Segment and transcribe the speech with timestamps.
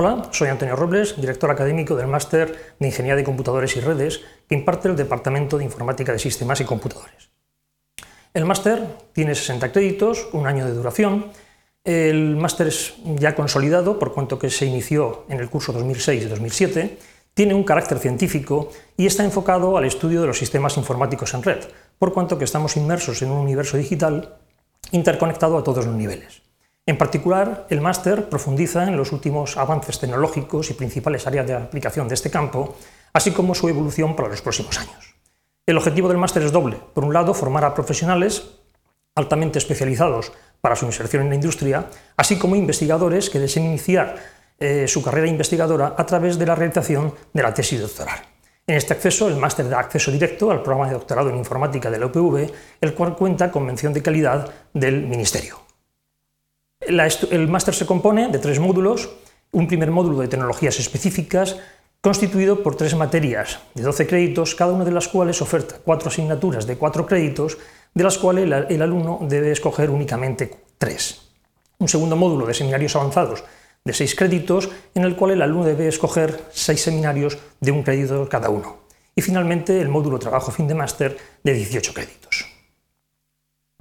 [0.00, 4.54] Hola, soy Antonio Robles, director académico del Máster de Ingeniería de Computadores y Redes que
[4.54, 7.30] imparte el Departamento de Informática de Sistemas y Computadores.
[8.32, 8.80] El máster
[9.12, 11.32] tiene 60 créditos, un año de duración.
[11.82, 16.96] El máster es ya consolidado por cuanto que se inició en el curso 2006-2007,
[17.34, 21.64] tiene un carácter científico y está enfocado al estudio de los sistemas informáticos en red,
[21.98, 24.36] por cuanto que estamos inmersos en un universo digital
[24.92, 26.47] interconectado a todos los niveles.
[26.88, 32.08] En particular, el máster profundiza en los últimos avances tecnológicos y principales áreas de aplicación
[32.08, 32.76] de este campo,
[33.12, 35.14] así como su evolución para los próximos años.
[35.66, 36.78] El objetivo del máster es doble.
[36.94, 38.54] Por un lado, formar a profesionales
[39.16, 40.32] altamente especializados
[40.62, 44.16] para su inserción en la industria, así como investigadores que deseen iniciar
[44.58, 48.18] eh, su carrera investigadora a través de la realización de la tesis doctoral.
[48.66, 51.98] En este acceso, el máster da acceso directo al programa de doctorado en informática de
[51.98, 55.67] la UPV, el cual cuenta con mención de calidad del Ministerio
[56.80, 59.10] el máster se compone de tres módulos,
[59.52, 61.56] un primer módulo de tecnologías específicas,
[62.00, 66.66] constituido por tres materias de 12 créditos, cada una de las cuales oferta cuatro asignaturas
[66.66, 67.58] de cuatro créditos,
[67.94, 71.22] de las cuales el, alumno debe escoger únicamente tres.
[71.78, 73.44] Un segundo módulo de seminarios avanzados
[73.84, 78.28] de seis créditos, en el cual el alumno debe escoger seis seminarios de un crédito
[78.28, 78.78] cada uno.
[79.14, 82.27] Y finalmente el módulo trabajo fin de máster de 18 créditos.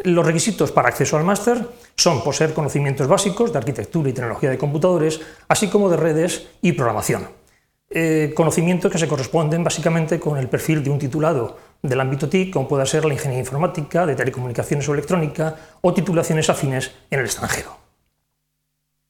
[0.03, 1.58] Los requisitos para acceso al máster
[1.95, 6.73] son poseer conocimientos básicos de arquitectura y tecnología de computadores, así como de redes y
[6.73, 7.28] programación.
[7.89, 12.54] Eh, conocimientos que se corresponden básicamente con el perfil de un titulado del ámbito TIC,
[12.54, 17.26] como pueda ser la ingeniería informática, de telecomunicaciones o electrónica, o titulaciones afines en el
[17.26, 17.76] extranjero.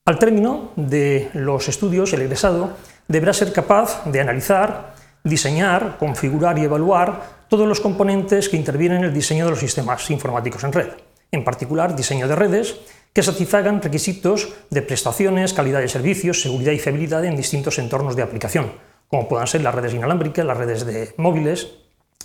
[0.05, 2.77] Al término de los estudios, el egresado
[3.09, 9.05] deberá ser capaz de analizar, diseñar, configurar y evaluar todos los componentes que intervienen en
[9.05, 10.89] el diseño de los sistemas informáticos en red,
[11.31, 12.75] en particular diseño de redes
[13.13, 18.21] que satisfagan requisitos de prestaciones, calidad de servicios, seguridad y fiabilidad en distintos entornos de
[18.21, 18.73] aplicación,
[19.07, 21.67] como puedan ser las redes inalámbricas, las redes de móviles,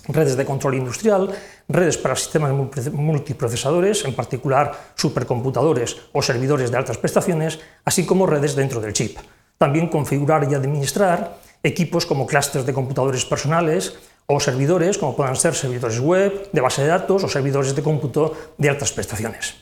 [0.08, 1.30] redes de control industrial,
[1.68, 2.52] redes para sistemas
[2.92, 9.16] multiprocesadores, en particular supercomputadores o servidores de altas prestaciones, así como redes dentro del chip.
[9.58, 13.94] También configurar y administrar equipos como clústeres de computadores personales,
[14.26, 18.32] o servidores como puedan ser servidores web, de base de datos o servidores de cómputo
[18.56, 19.54] de altas prestaciones.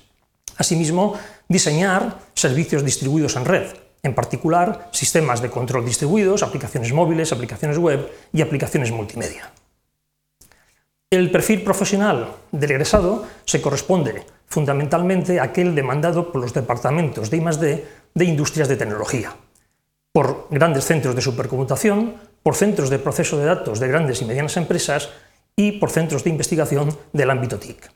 [0.56, 1.14] Asimismo,
[1.48, 3.72] diseñar servicios distribuidos en red,
[4.02, 9.52] en particular sistemas de control distribuidos, aplicaciones móviles, aplicaciones web y aplicaciones multimedia.
[11.10, 17.36] El perfil profesional del egresado se corresponde fundamentalmente a aquel demandado por los departamentos de
[17.36, 17.84] I+D
[18.14, 19.34] de industrias de tecnología,
[20.12, 24.56] por grandes centros de supercomputación, por centros de proceso de datos de grandes y medianas
[24.56, 25.10] empresas
[25.56, 27.90] y por centros de investigación del ámbito TIC.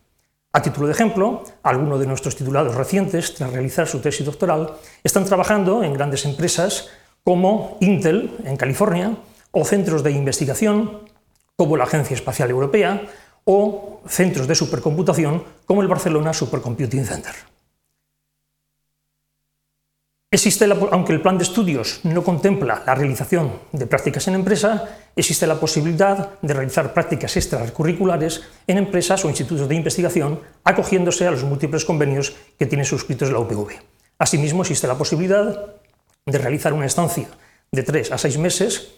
[0.52, 5.24] A título de ejemplo, algunos de nuestros titulados recientes, tras realizar su tesis doctoral, están
[5.24, 6.90] trabajando en grandes empresas
[7.24, 9.16] como Intel en California
[9.50, 11.08] o centros de investigación
[11.56, 13.02] como la Agencia Espacial Europea
[13.44, 17.53] o centros de supercomputación como el Barcelona Supercomputing Center
[20.90, 25.60] aunque el plan de estudios no contempla la realización de prácticas en empresa, existe la
[25.60, 31.84] posibilidad de realizar prácticas extracurriculares en empresas o institutos de investigación, acogiéndose a los múltiples
[31.84, 33.78] convenios que tiene suscritos la UPV.
[34.18, 35.76] Asimismo, existe la posibilidad
[36.26, 37.28] de realizar una estancia
[37.70, 38.94] de tres a seis meses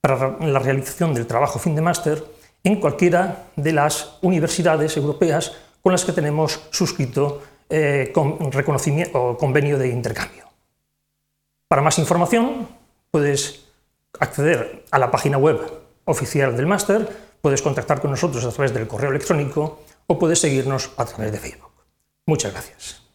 [0.00, 2.22] para la realización del trabajo fin de máster
[2.62, 5.52] en cualquiera de las universidades europeas
[5.82, 10.45] con las que tenemos suscrito eh, convenio de intercambio.
[11.68, 12.68] Para más información
[13.10, 13.64] puedes
[14.20, 15.60] acceder a la página web
[16.04, 17.08] oficial del máster,
[17.40, 21.38] puedes contactar con nosotros a través del correo electrónico o puedes seguirnos a través de
[21.38, 21.72] Facebook.
[22.26, 23.05] Muchas gracias.